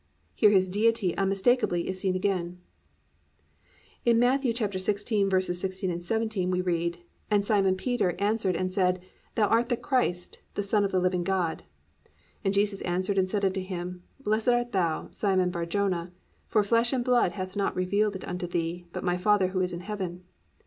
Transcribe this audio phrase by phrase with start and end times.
[0.19, 2.57] "+ Here His Deity unmistakably is seen again.
[4.03, 4.41] In Matt.
[4.41, 6.97] 16:16, 17, we read,
[7.29, 8.99] +"And Simon Peter answered and said,
[9.35, 11.65] thou art the Christ, the son of the living God.
[12.43, 16.11] And Jesus answered and said unto him, Blessed art thou, Simon Bar Jona:
[16.47, 19.71] for flesh and blood hath not revealed it unto thee, but my father who is
[19.71, 20.23] in heaven."